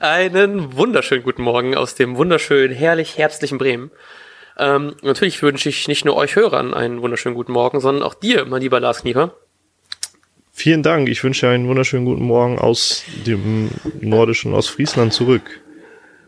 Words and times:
Einen 0.00 0.78
wunderschönen 0.78 1.22
guten 1.22 1.42
Morgen 1.42 1.76
aus 1.76 1.94
dem 1.94 2.16
wunderschönen, 2.16 2.74
herrlich 2.74 3.18
herbstlichen 3.18 3.58
Bremen. 3.58 3.90
Ähm, 4.56 4.96
natürlich 5.02 5.42
wünsche 5.42 5.68
ich 5.68 5.88
nicht 5.88 6.06
nur 6.06 6.16
euch 6.16 6.36
Hörern 6.36 6.72
einen 6.72 7.02
wunderschönen 7.02 7.34
guten 7.34 7.52
Morgen, 7.52 7.80
sondern 7.80 8.02
auch 8.02 8.14
dir, 8.14 8.46
mein 8.46 8.62
lieber 8.62 8.80
Lars 8.80 9.02
Knieper. 9.02 9.34
Vielen 10.52 10.82
Dank. 10.82 11.10
Ich 11.10 11.22
wünsche 11.22 11.50
einen 11.50 11.68
wunderschönen 11.68 12.06
guten 12.06 12.22
Morgen 12.22 12.58
aus 12.58 13.04
dem 13.26 13.70
nordischen 14.00 14.54
Ostfriesland 14.54 15.12
zurück. 15.12 15.60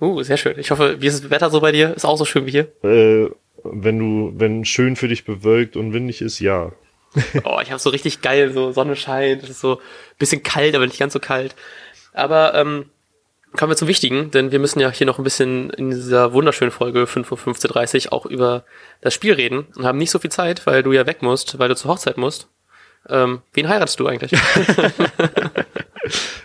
Uh, 0.02 0.22
sehr 0.22 0.36
schön. 0.36 0.58
Ich 0.58 0.70
hoffe, 0.70 1.00
wie 1.00 1.06
ist 1.06 1.24
das 1.24 1.30
Wetter 1.30 1.48
so 1.48 1.62
bei 1.62 1.72
dir? 1.72 1.94
Ist 1.94 2.04
auch 2.04 2.18
so 2.18 2.26
schön 2.26 2.44
wie 2.44 2.50
hier? 2.50 2.68
Äh, 2.84 3.30
wenn 3.64 3.98
du, 3.98 4.34
wenn 4.36 4.66
schön 4.66 4.96
für 4.96 5.08
dich 5.08 5.24
bewölkt 5.24 5.76
und 5.78 5.94
windig 5.94 6.20
ist, 6.20 6.40
ja. 6.40 6.72
oh, 7.44 7.58
ich 7.62 7.70
habe 7.70 7.80
so 7.80 7.88
richtig 7.88 8.20
geil, 8.20 8.52
so 8.52 8.72
Sonne 8.72 8.96
scheint, 8.96 9.42
es 9.44 9.48
ist 9.48 9.60
so 9.60 9.76
ein 9.76 10.18
bisschen 10.18 10.42
kalt, 10.42 10.74
aber 10.74 10.86
nicht 10.86 10.98
ganz 10.98 11.14
so 11.14 11.20
kalt. 11.20 11.54
Aber 12.12 12.54
ähm, 12.54 12.90
kommen 13.56 13.70
wir 13.70 13.76
zum 13.76 13.88
Wichtigen, 13.88 14.30
denn 14.30 14.52
wir 14.52 14.58
müssen 14.58 14.80
ja 14.80 14.90
hier 14.90 15.06
noch 15.06 15.18
ein 15.18 15.24
bisschen 15.24 15.70
in 15.70 15.90
dieser 15.90 16.32
wunderschönen 16.32 16.70
Folge 16.70 17.04
5.15.30 17.04 18.06
Uhr 18.06 18.12
auch 18.12 18.26
über 18.26 18.64
das 19.00 19.14
Spiel 19.14 19.34
reden 19.34 19.66
und 19.76 19.84
haben 19.84 19.98
nicht 19.98 20.10
so 20.10 20.18
viel 20.18 20.30
Zeit, 20.30 20.66
weil 20.66 20.82
du 20.82 20.92
ja 20.92 21.06
weg 21.06 21.22
musst, 21.22 21.58
weil 21.58 21.68
du 21.68 21.76
zur 21.76 21.90
Hochzeit 21.90 22.16
musst. 22.16 22.48
Ähm, 23.08 23.42
wen 23.52 23.68
heiratest 23.68 23.98
du 23.98 24.06
eigentlich? 24.06 24.32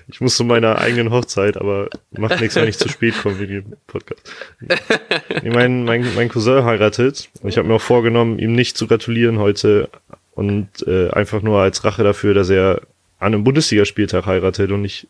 ich 0.07 0.21
muss 0.21 0.35
zu 0.35 0.43
meiner 0.43 0.80
eigenen 0.80 1.11
Hochzeit, 1.11 1.55
aber 1.57 1.89
macht 2.11 2.41
nichts, 2.41 2.55
wenn 2.55 2.67
ich 2.67 2.80
zu 2.80 2.89
spät 2.89 3.13
komme 3.21 3.39
wie 3.39 3.47
dem 3.47 3.73
Podcast. 3.85 4.21
Nee, 4.59 5.49
mein, 5.52 5.85
mein, 5.85 6.16
mein 6.16 6.30
Cousin 6.30 6.63
heiratet 6.63 7.30
und 7.41 7.49
ich 7.49 7.58
habe 7.58 7.67
mir 7.67 7.75
auch 7.75 7.81
vorgenommen, 7.81 8.39
ihm 8.39 8.53
nicht 8.53 8.75
zu 8.75 8.88
gratulieren 8.88 9.38
heute 9.38 9.89
und 10.33 10.69
äh, 10.88 11.09
einfach 11.11 11.41
nur 11.41 11.59
als 11.59 11.83
Rache 11.83 12.03
dafür, 12.03 12.33
dass 12.33 12.49
er 12.49 12.81
an 13.19 13.33
einem 13.33 13.44
Bundesligaspieltag 13.44 14.25
heiratet 14.25 14.71
und 14.71 14.81
nicht 14.81 15.08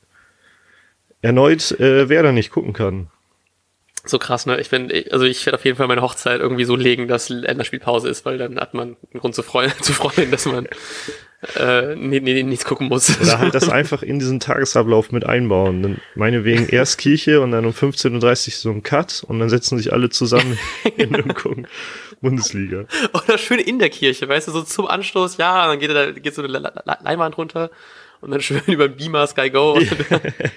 erneut 1.22 1.72
äh, 1.80 2.10
Werder 2.10 2.32
nicht 2.32 2.52
gucken 2.52 2.74
kann. 2.74 3.10
So 4.06 4.20
krass, 4.20 4.46
ne? 4.46 4.60
Ich 4.60 4.70
bin, 4.70 4.92
also 5.12 5.26
ich 5.26 5.46
werde 5.46 5.58
auf 5.58 5.66
jeden 5.66 5.78
Fall 5.78 5.88
meine 5.88 6.02
Hochzeit 6.02 6.40
irgendwie 6.40 6.64
so 6.64 6.76
legen, 6.76 7.08
dass 7.08 7.30
Länderspielpause 7.30 8.08
ist, 8.08 8.26
weil 8.26 8.38
dann 8.38 8.58
hat 8.60 8.74
man 8.74 8.96
einen 9.12 9.20
Grund 9.20 9.36
zu 9.36 9.44
freuen, 9.44 9.72
zu 9.82 9.94
freuen, 9.94 10.32
dass 10.32 10.46
man 10.46 10.68
äh, 11.56 11.96
nee, 11.96 12.20
nee, 12.20 12.42
nichts 12.44 12.66
gucken 12.66 12.88
muss. 12.88 13.20
Oder 13.22 13.40
halt 13.40 13.54
das 13.54 13.70
einfach 13.70 14.02
in 14.02 14.20
diesen 14.20 14.40
Tagesablauf 14.40 15.12
mit 15.12 15.26
einbauen. 15.26 15.84
Dann 15.84 16.02
meinetwegen 16.16 16.68
erst 16.70 16.98
Kirche 16.98 17.42
und 17.42 17.52
dann 17.52 17.66
um 17.66 17.74
15.30 17.74 18.48
Uhr 18.48 18.54
so 18.54 18.70
ein 18.72 18.84
Cut 18.84 19.24
und 19.28 19.40
dann 19.40 19.50
setzen 19.50 19.78
sich 19.78 19.94
alle 19.94 20.10
zusammen 20.10 20.58
in 20.96 21.16
und 21.16 21.36
gucken 21.36 21.68
Bundesliga. 22.22 22.86
Oder 23.14 23.38
schön 23.38 23.60
in 23.60 23.80
der 23.80 23.90
Kirche, 23.90 24.28
weißt 24.28 24.48
du, 24.48 24.52
so 24.52 24.62
zum 24.64 24.88
Anstoß, 24.88 25.38
ja, 25.38 25.68
dann 25.68 25.80
geht 25.80 25.92
da 25.92 26.12
geht 26.12 26.34
so 26.34 26.44
eine 26.44 26.72
Leinwand 27.02 27.38
runter 27.38 27.70
und 28.22 28.32
dann 28.32 28.42
schön 28.42 28.62
über 28.68 28.88
Beamer 28.88 29.28
Sky 29.28 29.50
Go. 29.50 29.80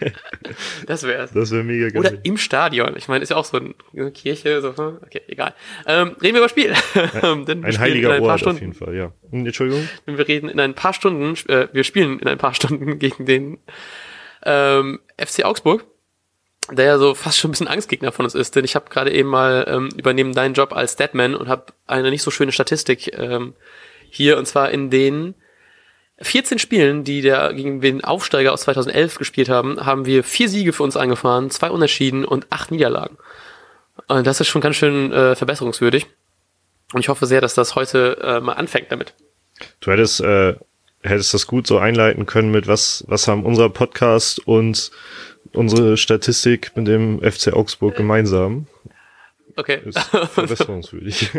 das 0.86 1.02
wäre 1.02 1.28
Das 1.32 1.50
wäre 1.50 1.62
mega 1.62 1.88
geil. 1.88 1.98
Oder 1.98 2.12
im 2.22 2.36
Stadion. 2.36 2.94
Ich 2.96 3.08
meine, 3.08 3.22
ist 3.22 3.30
ja 3.30 3.36
auch 3.36 3.44
so 3.44 3.58
eine 3.92 4.10
Kirche. 4.12 4.60
So, 4.60 4.76
hm, 4.76 4.98
okay, 5.04 5.22
egal. 5.28 5.54
Ähm, 5.86 6.16
reden 6.22 6.34
wir 6.34 6.40
über 6.40 6.48
Spiel. 6.48 6.74
Ein, 7.22 7.46
ein 7.48 7.78
heiliger 7.78 8.20
Ort 8.20 8.46
auf 8.46 8.60
jeden 8.60 8.74
Fall, 8.74 8.94
ja. 8.94 9.12
Hm, 9.30 9.46
Entschuldigung. 9.46 9.88
Wir 10.06 10.26
reden 10.26 10.48
in 10.48 10.60
ein 10.60 10.74
paar 10.74 10.94
Stunden, 10.94 11.34
äh, 11.50 11.68
wir 11.72 11.84
spielen 11.84 12.18
in 12.18 12.28
ein 12.28 12.38
paar 12.38 12.54
Stunden 12.54 12.98
gegen 12.98 13.26
den 13.26 13.58
ähm, 14.44 15.00
FC 15.18 15.44
Augsburg 15.44 15.84
der 16.72 16.86
ja 16.86 16.98
so 16.98 17.14
fast 17.14 17.38
schon 17.38 17.48
ein 17.48 17.52
bisschen 17.52 17.68
Angstgegner 17.68 18.12
von 18.12 18.24
uns 18.24 18.34
ist, 18.34 18.56
denn 18.56 18.64
ich 18.64 18.74
habe 18.74 18.90
gerade 18.90 19.12
eben 19.12 19.28
mal 19.28 19.66
ähm, 19.68 19.88
übernehmen 19.96 20.34
deinen 20.34 20.54
Job 20.54 20.72
als 20.72 20.92
Statman 20.92 21.34
und 21.34 21.48
habe 21.48 21.66
eine 21.86 22.10
nicht 22.10 22.22
so 22.22 22.30
schöne 22.30 22.52
Statistik 22.52 23.18
ähm, 23.18 23.54
hier 24.10 24.38
und 24.38 24.46
zwar 24.46 24.70
in 24.70 24.90
den 24.90 25.34
14 26.22 26.58
Spielen, 26.58 27.02
die 27.02 27.22
der 27.22 27.52
gegen 27.54 27.80
den 27.80 28.04
Aufsteiger 28.04 28.52
aus 28.52 28.62
2011 28.62 29.16
gespielt 29.16 29.48
haben, 29.48 29.84
haben 29.84 30.04
wir 30.04 30.22
vier 30.22 30.48
Siege 30.48 30.72
für 30.72 30.82
uns 30.82 30.96
eingefahren, 30.96 31.50
zwei 31.50 31.70
Unentschieden 31.70 32.24
und 32.24 32.46
acht 32.50 32.70
Niederlagen. 32.70 33.16
Und 34.06 34.26
das 34.26 34.40
ist 34.40 34.48
schon 34.48 34.60
ganz 34.60 34.76
schön 34.76 35.12
äh, 35.12 35.34
verbesserungswürdig. 35.34 36.06
Und 36.92 37.00
ich 37.00 37.08
hoffe 37.08 37.26
sehr, 37.26 37.40
dass 37.40 37.54
das 37.54 37.74
heute 37.74 38.18
äh, 38.22 38.40
mal 38.40 38.54
anfängt 38.54 38.92
damit. 38.92 39.14
Du 39.80 39.90
hättest, 39.90 40.20
äh, 40.20 40.56
hättest 41.02 41.32
das 41.32 41.46
gut 41.46 41.66
so 41.66 41.78
einleiten 41.78 42.26
können 42.26 42.50
mit 42.50 42.66
was, 42.66 43.04
was 43.06 43.28
haben 43.28 43.44
unser 43.44 43.70
Podcast 43.70 44.46
und 44.46 44.90
unsere 45.52 45.96
Statistik 45.96 46.72
mit 46.76 46.86
dem 46.86 47.20
FC 47.20 47.52
Augsburg 47.52 47.96
gemeinsam. 47.96 48.66
Okay. 49.56 49.80
Ist 49.84 49.98
verbesserungswürdig. 49.98 51.30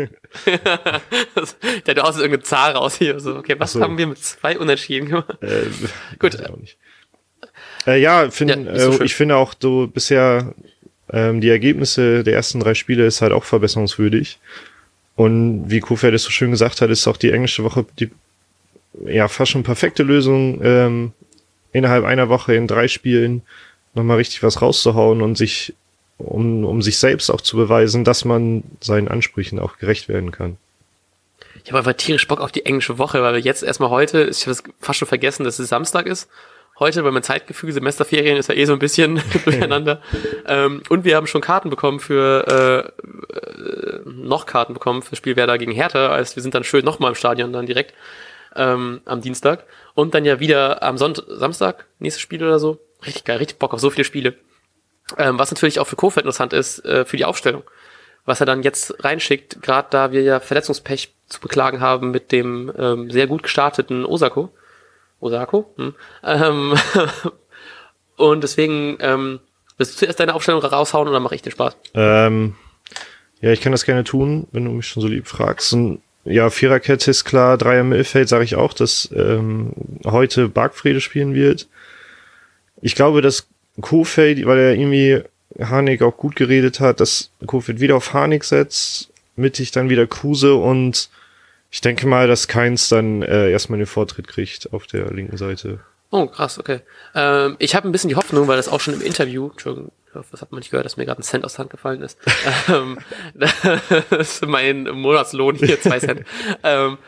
ja, 1.86 1.94
du 1.94 2.02
hast 2.02 2.16
irgendeine 2.16 2.42
Zahl 2.42 2.72
raus 2.72 2.96
hier. 2.96 3.18
So, 3.18 3.36
okay, 3.36 3.56
was 3.58 3.72
so. 3.72 3.80
haben 3.80 3.98
wir 3.98 4.06
mit 4.06 4.18
zwei 4.18 4.58
Unentschieden 4.58 5.08
gemacht? 5.08 5.42
Äh, 5.42 5.64
Gut. 6.18 6.38
Äh, 7.86 8.00
ja, 8.00 8.30
find, 8.30 8.50
ja 8.50 8.78
so 8.78 9.00
äh, 9.00 9.04
ich 9.04 9.14
finde 9.14 9.36
auch 9.36 9.54
so 9.58 9.88
bisher 9.88 10.54
ähm, 11.10 11.40
die 11.40 11.48
Ergebnisse 11.48 12.22
der 12.22 12.34
ersten 12.34 12.60
drei 12.60 12.74
Spiele 12.74 13.06
ist 13.06 13.22
halt 13.22 13.32
auch 13.32 13.44
verbesserungswürdig. 13.44 14.38
Und 15.16 15.70
wie 15.70 15.80
Kofeld 15.80 16.14
es 16.14 16.22
so 16.22 16.30
schön 16.30 16.50
gesagt 16.50 16.80
hat, 16.80 16.90
ist 16.90 17.06
auch 17.06 17.16
die 17.16 17.32
englische 17.32 17.64
Woche 17.64 17.84
die 17.98 18.10
ja 19.06 19.28
fast 19.28 19.52
schon 19.52 19.62
perfekte 19.62 20.02
Lösung, 20.02 20.60
ähm, 20.62 21.12
innerhalb 21.72 22.04
einer 22.04 22.28
Woche 22.28 22.54
in 22.54 22.66
drei 22.66 22.88
Spielen 22.88 23.42
nochmal 23.94 24.16
richtig 24.18 24.42
was 24.42 24.62
rauszuhauen 24.62 25.22
und 25.22 25.36
sich 25.36 25.74
um, 26.18 26.64
um 26.64 26.82
sich 26.82 26.98
selbst 26.98 27.30
auch 27.30 27.40
zu 27.40 27.56
beweisen, 27.56 28.04
dass 28.04 28.24
man 28.24 28.62
seinen 28.80 29.08
Ansprüchen 29.08 29.58
auch 29.58 29.78
gerecht 29.78 30.08
werden 30.08 30.30
kann. 30.30 30.56
Ich 31.64 31.70
habe 31.70 31.78
einfach 31.78 31.94
tierisch 31.94 32.26
Bock 32.26 32.40
auf 32.40 32.52
die 32.52 32.66
englische 32.66 32.98
Woche, 32.98 33.22
weil 33.22 33.34
wir 33.34 33.40
jetzt 33.40 33.62
erstmal 33.62 33.90
heute, 33.90 34.24
ich 34.24 34.46
habe 34.46 34.56
fast 34.80 34.98
schon 34.98 35.08
vergessen, 35.08 35.44
dass 35.44 35.58
es 35.58 35.68
Samstag 35.68 36.06
ist. 36.06 36.28
Heute, 36.78 37.04
weil 37.04 37.12
mein 37.12 37.22
Zeitgefühl, 37.22 37.70
Semesterferien 37.70 38.36
ist 38.36 38.48
ja 38.48 38.54
eh 38.54 38.64
so 38.64 38.72
ein 38.72 38.78
bisschen 38.78 39.20
durcheinander. 39.44 40.00
ähm, 40.46 40.82
und 40.88 41.04
wir 41.04 41.16
haben 41.16 41.26
schon 41.26 41.40
Karten 41.40 41.70
bekommen 41.70 42.00
für, 42.00 42.92
äh, 42.98 43.36
äh, 43.36 44.00
noch 44.06 44.46
Karten 44.46 44.74
bekommen 44.74 45.02
für 45.02 45.14
Spiel 45.14 45.36
Werder 45.36 45.58
gegen 45.58 45.72
Hertha. 45.72 46.08
Also 46.08 46.34
wir 46.36 46.42
sind 46.42 46.54
dann 46.54 46.64
schön 46.64 46.84
nochmal 46.84 47.10
im 47.10 47.14
Stadion 47.14 47.52
dann 47.52 47.66
direkt 47.66 47.94
ähm, 48.56 49.02
am 49.04 49.20
Dienstag. 49.20 49.64
Und 49.94 50.14
dann 50.14 50.24
ja 50.24 50.40
wieder 50.40 50.82
am 50.82 50.98
Sonntag, 50.98 51.26
Samstag, 51.28 51.86
nächstes 51.98 52.22
Spiel 52.22 52.42
oder 52.42 52.58
so. 52.58 52.78
Richtig 53.04 53.24
geil, 53.24 53.38
richtig 53.38 53.58
Bock 53.58 53.74
auf 53.74 53.80
so 53.80 53.90
viele 53.90 54.04
Spiele. 54.04 54.34
Ähm, 55.18 55.38
was 55.38 55.50
natürlich 55.50 55.80
auch 55.80 55.86
für 55.86 55.96
Kofeld 55.96 56.24
interessant 56.24 56.52
ist, 56.52 56.84
äh, 56.84 57.04
für 57.04 57.16
die 57.16 57.24
Aufstellung. 57.24 57.64
Was 58.24 58.40
er 58.40 58.46
dann 58.46 58.62
jetzt 58.62 59.04
reinschickt, 59.04 59.62
gerade 59.62 59.88
da 59.90 60.12
wir 60.12 60.22
ja 60.22 60.40
Verletzungspech 60.40 61.12
zu 61.28 61.40
beklagen 61.40 61.80
haben 61.80 62.10
mit 62.12 62.30
dem 62.30 62.72
ähm, 62.78 63.10
sehr 63.10 63.26
gut 63.26 63.42
gestarteten 63.42 64.04
Osako. 64.04 64.50
Osako? 65.20 65.72
Hm. 65.76 65.94
Ähm, 66.22 66.74
und 68.16 68.42
deswegen, 68.42 68.96
ähm, 69.00 69.40
willst 69.76 69.94
du 69.94 69.98
zuerst 69.98 70.20
deine 70.20 70.34
Aufstellung 70.34 70.62
raushauen 70.62 71.08
oder 71.08 71.20
mache 71.20 71.34
ich 71.34 71.42
den 71.42 71.52
Spaß? 71.52 71.76
Ähm, 71.94 72.54
ja, 73.40 73.50
ich 73.50 73.60
kann 73.60 73.72
das 73.72 73.84
gerne 73.84 74.04
tun, 74.04 74.46
wenn 74.52 74.64
du 74.64 74.70
mich 74.70 74.86
schon 74.86 75.02
so 75.02 75.08
lieb 75.08 75.26
fragst. 75.26 75.72
Und, 75.72 76.00
ja, 76.24 76.50
Viererkette 76.50 77.10
ist 77.10 77.24
klar, 77.24 77.58
Dreier 77.58 77.82
Mittelfeld 77.82 78.28
sage 78.28 78.44
ich 78.44 78.54
auch, 78.54 78.72
dass 78.72 79.10
ähm, 79.14 79.72
heute 80.04 80.48
Bargfrede 80.48 81.00
spielen 81.00 81.34
wird. 81.34 81.66
Ich 82.82 82.94
glaube, 82.94 83.22
dass 83.22 83.46
Kofeld, 83.80 84.44
weil 84.44 84.58
er 84.58 84.74
irgendwie 84.74 85.22
Harnik 85.58 86.02
auch 86.02 86.16
gut 86.16 86.36
geredet 86.36 86.80
hat, 86.80 87.00
dass 87.00 87.30
Kofeld 87.46 87.80
wieder 87.80 87.96
auf 87.96 88.12
Harnik 88.12 88.44
setzt, 88.44 89.10
mittig 89.36 89.70
dann 89.70 89.88
wieder 89.88 90.06
Kruse 90.06 90.54
und 90.54 91.08
ich 91.70 91.80
denke 91.80 92.06
mal, 92.06 92.28
dass 92.28 92.48
Keins 92.48 92.90
dann 92.90 93.22
äh, 93.22 93.50
erstmal 93.50 93.78
den 93.78 93.86
Vortritt 93.86 94.28
kriegt 94.28 94.72
auf 94.74 94.86
der 94.86 95.10
linken 95.10 95.38
Seite. 95.38 95.80
Oh, 96.10 96.26
krass, 96.26 96.58
okay. 96.58 96.80
Ähm, 97.14 97.56
ich 97.58 97.74
habe 97.74 97.88
ein 97.88 97.92
bisschen 97.92 98.10
die 98.10 98.16
Hoffnung, 98.16 98.46
weil 98.46 98.58
das 98.58 98.68
auch 98.68 98.80
schon 98.80 98.92
im 98.92 99.00
Interview, 99.00 99.48
Entschuldigung, 99.48 99.92
das 100.12 100.42
hat 100.42 100.52
man 100.52 100.58
nicht 100.58 100.70
gehört, 100.70 100.84
dass 100.84 100.98
mir 100.98 101.06
gerade 101.06 101.20
ein 101.20 101.24
Cent 101.24 101.44
aus 101.46 101.54
der 101.54 101.60
Hand 101.60 101.70
gefallen 101.70 102.02
ist. 102.02 102.18
ähm, 102.68 102.98
das 103.34 103.54
ist 104.10 104.46
mein 104.46 104.82
Monatslohn 104.82 105.56
hier, 105.56 105.80
zwei 105.80 105.98
Cent. 105.98 106.26
ähm, 106.62 106.98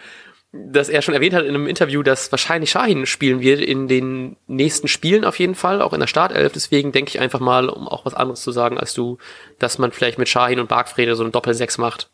dass 0.54 0.88
er 0.88 1.02
schon 1.02 1.14
erwähnt 1.14 1.34
hat 1.34 1.42
in 1.44 1.54
einem 1.54 1.66
Interview, 1.66 2.02
dass 2.04 2.30
wahrscheinlich 2.30 2.70
Shahin 2.70 3.06
spielen 3.06 3.40
wird 3.40 3.60
in 3.60 3.88
den 3.88 4.36
nächsten 4.46 4.86
Spielen 4.86 5.24
auf 5.24 5.38
jeden 5.38 5.56
Fall, 5.56 5.82
auch 5.82 5.92
in 5.92 6.00
der 6.00 6.06
Startelf. 6.06 6.52
Deswegen 6.52 6.92
denke 6.92 7.08
ich 7.08 7.20
einfach 7.20 7.40
mal, 7.40 7.68
um 7.68 7.88
auch 7.88 8.04
was 8.06 8.14
anderes 8.14 8.42
zu 8.42 8.52
sagen 8.52 8.78
als 8.78 8.94
du, 8.94 9.18
dass 9.58 9.78
man 9.78 9.90
vielleicht 9.90 10.18
mit 10.18 10.28
Shahin 10.28 10.60
und 10.60 10.68
Bargfrede 10.68 11.16
so 11.16 11.24
ein 11.24 11.32
Doppel-Sechs 11.32 11.78
macht. 11.78 12.08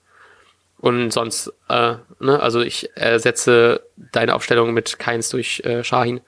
Und 0.78 1.12
sonst, 1.12 1.52
äh, 1.68 1.96
ne, 2.18 2.40
also 2.40 2.60
ich 2.60 2.96
ersetze 2.96 3.82
deine 3.96 4.34
Aufstellung 4.34 4.72
mit 4.72 4.98
Keins 4.98 5.28
durch 5.28 5.60
äh, 5.60 5.84
Shahin. 5.84 6.22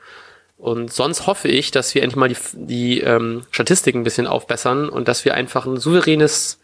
Und 0.59 0.93
sonst 0.93 1.27
hoffe 1.27 1.49
ich, 1.49 1.71
dass 1.71 1.95
wir 1.95 2.03
endlich 2.03 2.17
mal 2.17 2.29
die, 2.29 2.37
die 2.53 3.01
ähm, 3.01 3.45
Statistiken 3.51 4.01
ein 4.01 4.05
bisschen 4.05 4.27
aufbessern 4.27 4.91
und 4.91 5.09
dass 5.09 5.25
wir 5.25 5.33
einfach 5.33 5.65
ein 5.65 5.79
souveränes, 5.79 6.61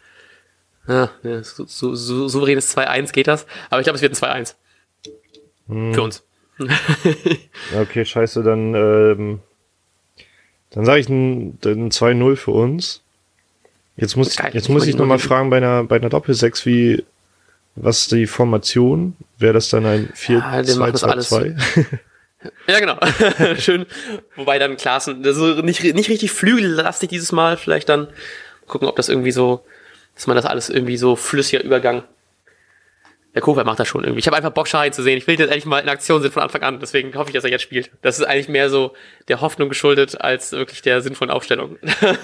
ja, 0.87 1.11
ne, 1.23 1.43
su 1.43 1.65
su 1.67 2.29
souveränes 2.29 2.77
2-1 2.77 3.13
geht 3.13 3.29
das, 3.29 3.47
aber 3.71 3.81
ich 3.81 3.85
glaube, 3.85 3.97
es 3.97 4.03
wird 4.03 4.23
ein 4.23 4.45
2-1. 4.45 4.55
Hm. 5.69 5.95
Für 5.95 6.03
uns. 6.03 6.23
okay, 7.81 8.05
scheiße, 8.05 8.43
dann, 8.43 8.75
ähm, 8.75 9.41
dann 10.71 10.85
sage 10.85 11.01
ich 11.01 11.09
ein, 11.09 11.59
ein 11.65 11.91
2-0 11.91 12.37
für 12.37 12.51
uns. 12.51 13.03
Jetzt 13.97 14.17
muss, 14.17 14.37
Geil, 14.37 14.51
jetzt 14.55 14.69
muss 14.69 14.87
ich 14.87 14.97
nochmal 14.97 15.19
fragen 15.19 15.51
bei 15.51 15.57
einer, 15.57 15.85
bei 15.85 15.97
einer 15.97 16.09
Doppel-6, 16.09 16.67
wie, 16.67 17.05
was 17.75 18.07
die 18.07 18.27
Formation? 18.27 19.17
Wäre 19.39 19.55
das 19.55 19.69
dann 19.69 19.87
ein 19.87 20.09
4-2-2-2? 20.15 21.87
Ja, 22.69 22.79
genau. 22.79 22.99
Schön. 23.59 23.87
Wobei 24.37 24.59
dann 24.59 24.77
Klaassen, 24.77 25.25
also 25.25 25.61
nicht, 25.63 25.83
nicht 25.83 26.09
richtig 26.09 26.31
flügellastig 26.31 27.09
dieses 27.09 27.33
Mal, 27.33 27.57
vielleicht 27.57 27.89
dann 27.89 28.09
gucken, 28.69 28.87
ob 28.87 28.97
das 28.97 29.09
irgendwie 29.09 29.33
so, 29.33 29.65
dass 30.15 30.27
man 30.27 30.37
das 30.37 30.45
alles 30.45 30.71
irgendwie 30.71 30.97
so 30.97 31.17
flüssiger 31.17 31.65
Übergang. 31.65 32.05
Der 33.39 33.45
Kofeld 33.45 33.67
macht 33.67 33.79
das 33.79 33.87
schon 33.87 34.03
irgendwie. 34.03 34.19
Ich 34.19 34.27
habe 34.27 34.37
einfach 34.37 34.51
Bock, 34.51 34.67
Schari 34.67 34.91
zu 34.91 35.01
sehen. 35.01 35.17
Ich 35.17 35.29
will 35.29 35.39
jetzt 35.39 35.47
endlich 35.47 35.65
mal 35.65 35.79
in 35.79 35.89
Aktion 35.89 36.21
sind 36.21 36.35
von 36.35 36.43
Anfang 36.43 36.63
an. 36.63 36.81
Deswegen 36.81 37.15
hoffe 37.15 37.31
ich, 37.31 37.35
dass 37.35 37.45
er 37.45 37.51
jetzt 37.51 37.63
spielt. 37.63 37.93
Das 38.03 38.19
ist 38.19 38.25
eigentlich 38.25 38.49
mehr 38.49 38.69
so 38.69 38.95
der 39.29 39.41
Hoffnung 39.41 39.69
geschuldet, 39.69 40.21
als 40.21 40.51
wirklich 40.51 40.83
der 40.83 41.03
sinnvollen 41.03 41.31
Aufstellung. 41.31 41.77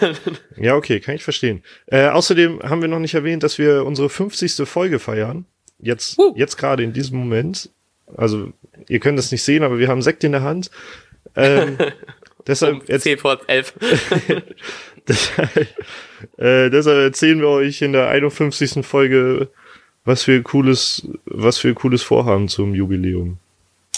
ja, 0.57 0.75
okay, 0.75 0.99
kann 0.99 1.15
ich 1.15 1.23
verstehen. 1.23 1.63
Äh, 1.87 2.09
außerdem 2.09 2.65
haben 2.65 2.81
wir 2.81 2.89
noch 2.89 2.99
nicht 2.99 3.15
erwähnt, 3.15 3.45
dass 3.45 3.59
wir 3.59 3.85
unsere 3.85 4.09
50. 4.09 4.69
Folge 4.69 4.99
feiern. 4.99 5.47
Jetzt, 5.79 6.19
uh. 6.19 6.35
jetzt 6.35 6.57
gerade 6.57 6.83
in 6.83 6.93
diesem 6.93 7.17
Moment. 7.17 7.71
Also, 8.17 8.53
ihr 8.89 8.99
könnt 8.99 9.17
das 9.17 9.31
nicht 9.31 9.45
sehen, 9.45 9.63
aber 9.63 9.79
wir 9.79 9.87
haben 9.87 10.03
Sekt 10.03 10.25
in 10.25 10.33
der 10.33 10.43
Hand. 10.43 10.69
Ähm, 11.37 11.79
deshalb 12.49 12.91
um 12.91 12.99
10 12.99 13.19
vor 13.19 13.39
11. 13.47 13.73
deshalb, 15.09 15.57
äh, 16.39 16.71
deshalb 16.71 16.99
erzählen 17.05 17.39
wir 17.39 17.51
euch 17.51 17.83
in 17.83 17.93
der 17.93 18.09
51. 18.09 18.85
Folge, 18.85 19.51
was 20.05 20.27
wir 20.27 20.43
cooles, 20.43 21.07
was 21.25 21.63
wir 21.65 21.75
cooles 21.75 22.03
vorhaben 22.03 22.49
zum 22.49 22.75
Jubiläum. 22.75 23.39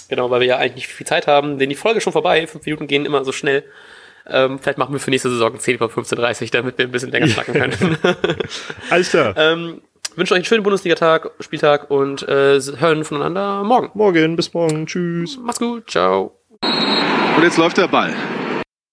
Genau, 0.09 0.31
weil 0.31 0.41
wir 0.41 0.47
ja 0.47 0.57
eigentlich 0.59 0.87
nicht 0.87 0.89
viel 0.89 1.07
Zeit 1.07 1.27
haben, 1.27 1.59
denn 1.59 1.69
die 1.69 1.75
Folge 1.75 1.99
ist 1.99 2.05
schon 2.05 2.13
vorbei. 2.13 2.47
Fünf 2.47 2.65
Minuten 2.65 2.87
gehen 2.87 3.05
immer 3.05 3.25
so 3.25 3.33
schnell. 3.33 3.65
Ähm, 4.29 4.59
vielleicht 4.59 4.79
machen 4.79 4.93
wir 4.93 5.01
für 5.01 5.11
nächste 5.11 5.31
Saison 5.31 5.59
10 5.59 5.79
vor 5.79 5.89
15.30 5.89 6.51
damit 6.51 6.79
wir 6.79 6.87
ein 6.87 6.91
bisschen 6.91 7.11
länger 7.11 7.29
schnacken 7.29 7.55
können. 7.55 7.99
Alles 8.91 9.11
klar. 9.11 9.35
ähm, 9.37 9.81
wünsche 10.17 10.35
euch 10.35 10.39
einen 10.39 10.45
schönen 10.45 10.63
Bundesliga-Tag, 10.63 11.31
Spieltag 11.41 11.91
und 11.91 12.23
äh, 12.23 12.61
hören 12.61 13.05
voneinander 13.05 13.63
morgen. 13.63 13.91
Morgen, 13.95 14.37
bis 14.37 14.53
morgen. 14.53 14.87
Tschüss. 14.87 15.39
Macht's 15.39 15.61
gut. 15.61 15.91
Ciao. 15.91 16.33
Und 17.37 17.43
jetzt 17.43 17.59
läuft 17.59 17.79
der 17.79 17.89
Ball. 17.89 18.15